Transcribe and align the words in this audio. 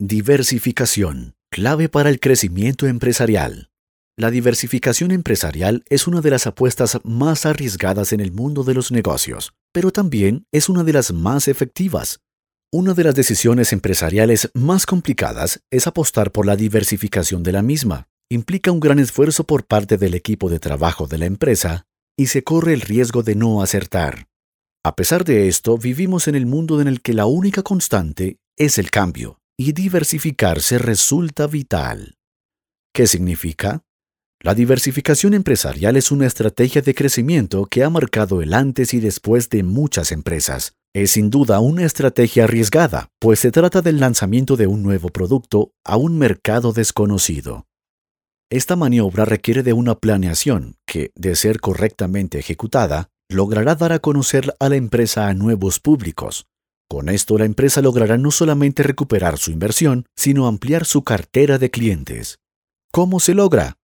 Diversificación, 0.00 1.34
clave 1.50 1.88
para 1.88 2.08
el 2.08 2.20
crecimiento 2.20 2.86
empresarial. 2.86 3.72
La 4.16 4.30
diversificación 4.30 5.10
empresarial 5.10 5.82
es 5.88 6.06
una 6.06 6.20
de 6.20 6.30
las 6.30 6.46
apuestas 6.46 7.00
más 7.02 7.46
arriesgadas 7.46 8.12
en 8.12 8.20
el 8.20 8.30
mundo 8.30 8.62
de 8.62 8.74
los 8.74 8.92
negocios, 8.92 9.54
pero 9.72 9.90
también 9.90 10.46
es 10.52 10.68
una 10.68 10.84
de 10.84 10.92
las 10.92 11.12
más 11.12 11.48
efectivas. 11.48 12.20
Una 12.72 12.94
de 12.94 13.02
las 13.02 13.16
decisiones 13.16 13.72
empresariales 13.72 14.52
más 14.54 14.86
complicadas 14.86 15.64
es 15.68 15.88
apostar 15.88 16.30
por 16.30 16.46
la 16.46 16.54
diversificación 16.54 17.42
de 17.42 17.50
la 17.50 17.62
misma. 17.62 18.06
Implica 18.30 18.70
un 18.70 18.78
gran 18.78 19.00
esfuerzo 19.00 19.42
por 19.42 19.66
parte 19.66 19.98
del 19.98 20.14
equipo 20.14 20.48
de 20.48 20.60
trabajo 20.60 21.08
de 21.08 21.18
la 21.18 21.26
empresa 21.26 21.86
y 22.16 22.26
se 22.26 22.44
corre 22.44 22.72
el 22.72 22.82
riesgo 22.82 23.24
de 23.24 23.34
no 23.34 23.62
acertar. 23.62 24.28
A 24.84 24.94
pesar 24.94 25.24
de 25.24 25.48
esto, 25.48 25.76
vivimos 25.76 26.28
en 26.28 26.36
el 26.36 26.46
mundo 26.46 26.80
en 26.80 26.86
el 26.86 27.00
que 27.00 27.14
la 27.14 27.26
única 27.26 27.64
constante 27.64 28.38
es 28.56 28.78
el 28.78 28.92
cambio 28.92 29.37
y 29.58 29.72
diversificarse 29.72 30.78
resulta 30.78 31.48
vital. 31.48 32.16
¿Qué 32.94 33.08
significa? 33.08 33.82
La 34.40 34.54
diversificación 34.54 35.34
empresarial 35.34 35.96
es 35.96 36.12
una 36.12 36.26
estrategia 36.26 36.80
de 36.80 36.94
crecimiento 36.94 37.66
que 37.66 37.82
ha 37.82 37.90
marcado 37.90 38.40
el 38.40 38.54
antes 38.54 38.94
y 38.94 39.00
después 39.00 39.50
de 39.50 39.64
muchas 39.64 40.12
empresas. 40.12 40.74
Es 40.94 41.10
sin 41.10 41.28
duda 41.28 41.58
una 41.58 41.84
estrategia 41.84 42.44
arriesgada, 42.44 43.08
pues 43.18 43.40
se 43.40 43.50
trata 43.50 43.82
del 43.82 43.98
lanzamiento 43.98 44.56
de 44.56 44.68
un 44.68 44.84
nuevo 44.84 45.08
producto 45.08 45.72
a 45.84 45.96
un 45.96 46.16
mercado 46.16 46.72
desconocido. 46.72 47.66
Esta 48.50 48.76
maniobra 48.76 49.24
requiere 49.24 49.64
de 49.64 49.72
una 49.72 49.96
planeación 49.96 50.76
que, 50.86 51.10
de 51.16 51.34
ser 51.34 51.60
correctamente 51.60 52.38
ejecutada, 52.38 53.10
logrará 53.28 53.74
dar 53.74 53.92
a 53.92 53.98
conocer 53.98 54.54
a 54.60 54.68
la 54.68 54.76
empresa 54.76 55.26
a 55.26 55.34
nuevos 55.34 55.80
públicos, 55.80 56.46
con 56.88 57.10
esto 57.10 57.36
la 57.36 57.44
empresa 57.44 57.82
logrará 57.82 58.16
no 58.16 58.30
solamente 58.30 58.82
recuperar 58.82 59.38
su 59.38 59.50
inversión, 59.50 60.06
sino 60.16 60.46
ampliar 60.46 60.86
su 60.86 61.04
cartera 61.04 61.58
de 61.58 61.70
clientes. 61.70 62.38
¿Cómo 62.90 63.20
se 63.20 63.34
logra? 63.34 63.76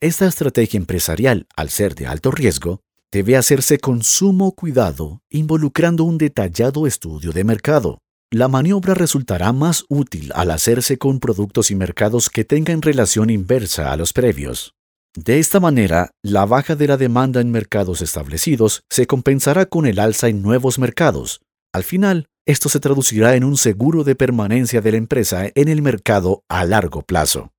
Esta 0.00 0.26
estrategia 0.26 0.78
empresarial, 0.78 1.46
al 1.54 1.68
ser 1.68 1.94
de 1.94 2.06
alto 2.06 2.30
riesgo, 2.30 2.80
debe 3.12 3.36
hacerse 3.36 3.78
con 3.78 4.02
sumo 4.02 4.52
cuidado, 4.52 5.20
involucrando 5.28 6.04
un 6.04 6.16
detallado 6.16 6.86
estudio 6.86 7.32
de 7.32 7.44
mercado. 7.44 7.98
La 8.30 8.48
maniobra 8.48 8.94
resultará 8.94 9.52
más 9.52 9.84
útil 9.88 10.32
al 10.34 10.52
hacerse 10.52 10.96
con 10.96 11.20
productos 11.20 11.70
y 11.70 11.74
mercados 11.74 12.30
que 12.30 12.44
tengan 12.44 12.80
relación 12.80 13.28
inversa 13.28 13.92
a 13.92 13.96
los 13.96 14.14
previos. 14.14 14.72
De 15.14 15.40
esta 15.40 15.58
manera, 15.58 16.12
la 16.22 16.46
baja 16.46 16.76
de 16.76 16.86
la 16.86 16.96
demanda 16.96 17.40
en 17.40 17.50
mercados 17.50 18.00
establecidos 18.00 18.84
se 18.88 19.08
compensará 19.08 19.66
con 19.66 19.86
el 19.86 19.98
alza 19.98 20.28
en 20.28 20.40
nuevos 20.40 20.78
mercados, 20.78 21.40
al 21.72 21.84
final, 21.84 22.28
esto 22.46 22.68
se 22.68 22.80
traducirá 22.80 23.36
en 23.36 23.44
un 23.44 23.56
seguro 23.56 24.02
de 24.02 24.16
permanencia 24.16 24.80
de 24.80 24.90
la 24.90 24.96
empresa 24.96 25.50
en 25.54 25.68
el 25.68 25.82
mercado 25.82 26.42
a 26.48 26.64
largo 26.64 27.02
plazo. 27.02 27.52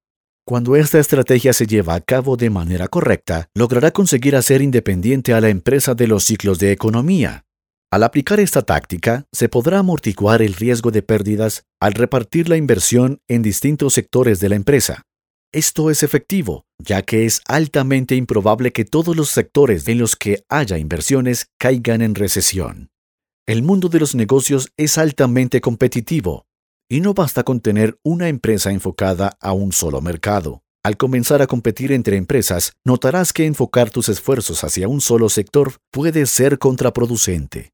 Cuando 0.46 0.76
esta 0.76 1.00
estrategia 1.00 1.54
se 1.54 1.66
lleva 1.66 1.96
a 1.96 2.02
cabo 2.02 2.36
de 2.36 2.50
manera 2.50 2.88
correcta, 2.90 3.48
logrará 3.56 3.92
conseguir 3.92 4.36
hacer 4.36 4.62
independiente 4.62 5.34
a 5.34 5.40
la 5.40 5.50
empresa 5.50 5.96
de 5.96 6.08
los 6.08 6.26
ciclos 6.26 6.60
de 6.60 6.72
economía. 6.72 7.46
Al 7.90 8.04
aplicar 8.04 8.40
esta 8.40 8.62
táctica, 8.64 9.26
se 9.32 9.50
podrá 9.50 9.80
amortiguar 9.80 10.42
el 10.42 10.56
riesgo 10.56 10.92
de 10.92 11.04
pérdidas 11.04 11.64
al 11.80 11.94
repartir 11.94 12.50
la 12.50 12.58
inversión 12.58 13.20
en 13.30 13.42
distintos 13.42 13.94
sectores 13.94 14.40
de 14.40 14.50
la 14.50 14.56
empresa. 14.56 15.04
Esto 15.54 15.90
es 15.90 16.02
efectivo, 16.02 16.66
ya 16.80 17.02
que 17.02 17.26
es 17.26 17.42
altamente 17.48 18.16
improbable 18.16 18.72
que 18.72 18.86
todos 18.86 19.16
los 19.16 19.30
sectores 19.30 19.88
en 19.88 20.00
los 20.00 20.16
que 20.16 20.44
haya 20.50 20.78
inversiones 20.78 21.48
caigan 21.58 22.02
en 22.02 22.16
recesión. 22.16 22.91
El 23.52 23.64
mundo 23.64 23.90
de 23.90 24.00
los 24.00 24.16
negocios 24.16 24.72
es 24.78 24.98
altamente 24.98 25.60
competitivo 25.60 26.46
y 26.90 27.02
no 27.02 27.14
basta 27.14 27.44
con 27.44 27.60
tener 27.60 28.00
una 28.02 28.30
empresa 28.30 28.72
enfocada 28.72 29.36
a 29.42 29.52
un 29.52 29.74
solo 29.74 30.00
mercado. 30.00 30.64
Al 30.86 30.96
comenzar 30.96 31.42
a 31.42 31.48
competir 31.48 31.92
entre 31.92 32.16
empresas, 32.16 32.72
notarás 32.86 33.34
que 33.34 33.46
enfocar 33.46 33.90
tus 33.90 34.08
esfuerzos 34.08 34.64
hacia 34.64 34.88
un 34.88 35.02
solo 35.02 35.28
sector 35.28 35.74
puede 35.92 36.28
ser 36.28 36.60
contraproducente. 36.60 37.74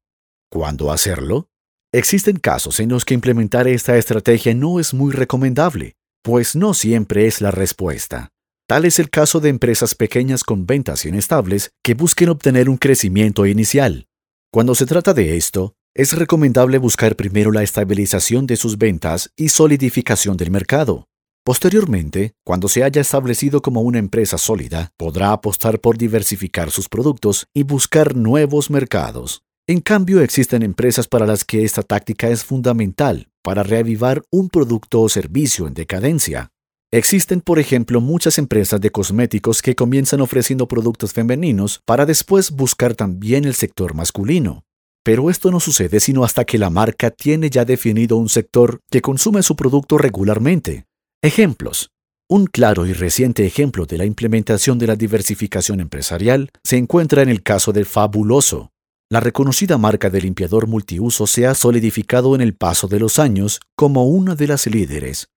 ¿Cuándo 0.50 0.90
hacerlo? 0.90 1.46
Existen 1.94 2.40
casos 2.40 2.80
en 2.80 2.88
los 2.88 3.04
que 3.04 3.14
implementar 3.14 3.68
esta 3.68 3.96
estrategia 3.96 4.54
no 4.54 4.80
es 4.80 4.92
muy 4.94 5.12
recomendable, 5.12 5.94
pues 6.24 6.56
no 6.56 6.74
siempre 6.74 7.28
es 7.28 7.40
la 7.40 7.52
respuesta. 7.52 8.30
Tal 8.66 8.84
es 8.84 8.98
el 8.98 9.10
caso 9.10 9.38
de 9.38 9.50
empresas 9.50 9.94
pequeñas 9.94 10.42
con 10.42 10.66
ventas 10.66 11.06
inestables 11.06 11.70
que 11.84 11.94
busquen 11.94 12.30
obtener 12.30 12.68
un 12.68 12.78
crecimiento 12.78 13.46
inicial, 13.46 14.07
cuando 14.50 14.74
se 14.74 14.86
trata 14.86 15.12
de 15.12 15.36
esto, 15.36 15.74
es 15.94 16.14
recomendable 16.14 16.78
buscar 16.78 17.16
primero 17.16 17.52
la 17.52 17.62
estabilización 17.62 18.46
de 18.46 18.56
sus 18.56 18.78
ventas 18.78 19.30
y 19.36 19.50
solidificación 19.50 20.38
del 20.38 20.50
mercado. 20.50 21.06
Posteriormente, 21.44 22.32
cuando 22.46 22.68
se 22.68 22.82
haya 22.82 23.02
establecido 23.02 23.60
como 23.60 23.82
una 23.82 23.98
empresa 23.98 24.38
sólida, 24.38 24.90
podrá 24.96 25.32
apostar 25.32 25.80
por 25.80 25.98
diversificar 25.98 26.70
sus 26.70 26.88
productos 26.88 27.46
y 27.52 27.62
buscar 27.62 28.16
nuevos 28.16 28.70
mercados. 28.70 29.42
En 29.66 29.82
cambio, 29.82 30.22
existen 30.22 30.62
empresas 30.62 31.08
para 31.08 31.26
las 31.26 31.44
que 31.44 31.64
esta 31.64 31.82
táctica 31.82 32.28
es 32.28 32.42
fundamental 32.42 33.28
para 33.42 33.62
reavivar 33.62 34.22
un 34.30 34.48
producto 34.48 35.02
o 35.02 35.10
servicio 35.10 35.66
en 35.66 35.74
decadencia. 35.74 36.48
Existen, 36.90 37.42
por 37.42 37.58
ejemplo, 37.58 38.00
muchas 38.00 38.38
empresas 38.38 38.80
de 38.80 38.90
cosméticos 38.90 39.60
que 39.60 39.74
comienzan 39.74 40.22
ofreciendo 40.22 40.68
productos 40.68 41.12
femeninos 41.12 41.82
para 41.84 42.06
después 42.06 42.50
buscar 42.50 42.94
también 42.94 43.44
el 43.44 43.54
sector 43.54 43.92
masculino. 43.92 44.64
Pero 45.04 45.28
esto 45.28 45.50
no 45.50 45.60
sucede 45.60 46.00
sino 46.00 46.24
hasta 46.24 46.46
que 46.46 46.56
la 46.56 46.70
marca 46.70 47.10
tiene 47.10 47.50
ya 47.50 47.66
definido 47.66 48.16
un 48.16 48.30
sector 48.30 48.80
que 48.90 49.02
consume 49.02 49.42
su 49.42 49.54
producto 49.54 49.98
regularmente. 49.98 50.86
Ejemplos. 51.22 51.90
Un 52.26 52.46
claro 52.46 52.86
y 52.86 52.94
reciente 52.94 53.44
ejemplo 53.44 53.84
de 53.84 53.98
la 53.98 54.06
implementación 54.06 54.78
de 54.78 54.86
la 54.86 54.96
diversificación 54.96 55.80
empresarial 55.80 56.50
se 56.64 56.78
encuentra 56.78 57.20
en 57.20 57.28
el 57.28 57.42
caso 57.42 57.72
de 57.72 57.84
Fabuloso. 57.84 58.70
La 59.10 59.20
reconocida 59.20 59.76
marca 59.76 60.08
de 60.08 60.22
limpiador 60.22 60.66
multiuso 60.66 61.26
se 61.26 61.46
ha 61.46 61.54
solidificado 61.54 62.34
en 62.34 62.40
el 62.40 62.54
paso 62.54 62.88
de 62.88 62.98
los 62.98 63.18
años 63.18 63.60
como 63.76 64.06
una 64.06 64.34
de 64.34 64.46
las 64.46 64.66
líderes, 64.66 65.28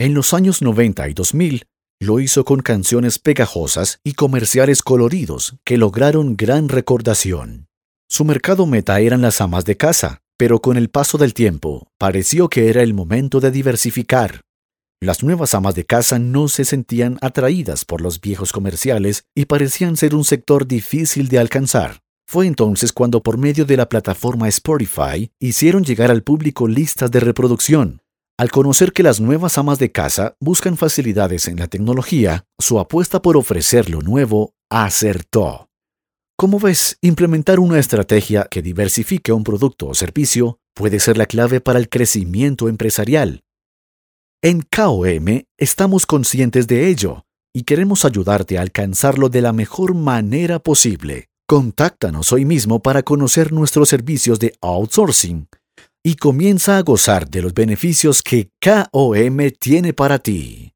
en 0.00 0.14
los 0.14 0.32
años 0.32 0.62
90 0.62 1.10
y 1.10 1.12
2000, 1.12 1.66
lo 2.00 2.20
hizo 2.20 2.46
con 2.46 2.60
canciones 2.60 3.18
pegajosas 3.18 4.00
y 4.02 4.14
comerciales 4.14 4.80
coloridos 4.80 5.56
que 5.62 5.76
lograron 5.76 6.38
gran 6.38 6.70
recordación. 6.70 7.66
Su 8.08 8.24
mercado 8.24 8.64
meta 8.64 8.98
eran 9.00 9.20
las 9.20 9.42
amas 9.42 9.66
de 9.66 9.76
casa, 9.76 10.22
pero 10.38 10.62
con 10.62 10.78
el 10.78 10.88
paso 10.88 11.18
del 11.18 11.34
tiempo 11.34 11.86
pareció 11.98 12.48
que 12.48 12.70
era 12.70 12.82
el 12.82 12.94
momento 12.94 13.40
de 13.40 13.50
diversificar. 13.50 14.40
Las 15.02 15.22
nuevas 15.22 15.54
amas 15.54 15.74
de 15.74 15.84
casa 15.84 16.18
no 16.18 16.48
se 16.48 16.64
sentían 16.64 17.18
atraídas 17.20 17.84
por 17.84 18.00
los 18.00 18.22
viejos 18.22 18.52
comerciales 18.52 19.24
y 19.34 19.44
parecían 19.44 19.98
ser 19.98 20.14
un 20.14 20.24
sector 20.24 20.66
difícil 20.66 21.28
de 21.28 21.40
alcanzar. 21.40 22.00
Fue 22.26 22.46
entonces 22.46 22.94
cuando 22.94 23.22
por 23.22 23.36
medio 23.36 23.66
de 23.66 23.76
la 23.76 23.90
plataforma 23.90 24.48
Spotify 24.48 25.30
hicieron 25.38 25.84
llegar 25.84 26.10
al 26.10 26.22
público 26.22 26.66
listas 26.68 27.10
de 27.10 27.20
reproducción, 27.20 27.99
al 28.40 28.50
conocer 28.50 28.94
que 28.94 29.02
las 29.02 29.20
nuevas 29.20 29.58
amas 29.58 29.78
de 29.78 29.92
casa 29.92 30.34
buscan 30.40 30.78
facilidades 30.78 31.46
en 31.46 31.58
la 31.58 31.66
tecnología, 31.66 32.46
su 32.58 32.80
apuesta 32.80 33.20
por 33.20 33.36
ofrecer 33.36 33.90
lo 33.90 34.00
nuevo 34.00 34.54
acertó. 34.70 35.68
Como 36.38 36.58
ves, 36.58 36.96
implementar 37.02 37.60
una 37.60 37.78
estrategia 37.78 38.48
que 38.50 38.62
diversifique 38.62 39.30
un 39.30 39.44
producto 39.44 39.88
o 39.88 39.94
servicio 39.94 40.58
puede 40.74 41.00
ser 41.00 41.18
la 41.18 41.26
clave 41.26 41.60
para 41.60 41.78
el 41.78 41.90
crecimiento 41.90 42.70
empresarial. 42.70 43.42
En 44.40 44.62
KOM 44.62 45.42
estamos 45.58 46.06
conscientes 46.06 46.66
de 46.66 46.88
ello 46.88 47.26
y 47.54 47.64
queremos 47.64 48.06
ayudarte 48.06 48.56
a 48.56 48.62
alcanzarlo 48.62 49.28
de 49.28 49.42
la 49.42 49.52
mejor 49.52 49.94
manera 49.94 50.60
posible. 50.60 51.28
Contáctanos 51.46 52.32
hoy 52.32 52.46
mismo 52.46 52.80
para 52.80 53.02
conocer 53.02 53.52
nuestros 53.52 53.90
servicios 53.90 54.38
de 54.38 54.54
outsourcing 54.62 55.46
y 56.02 56.16
comienza 56.16 56.78
a 56.78 56.82
gozar 56.82 57.28
de 57.28 57.42
los 57.42 57.54
beneficios 57.54 58.22
que 58.22 58.50
KOM 58.60 59.50
tiene 59.58 59.92
para 59.92 60.18
ti. 60.18 60.69